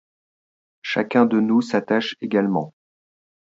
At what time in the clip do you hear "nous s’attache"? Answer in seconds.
1.39-2.15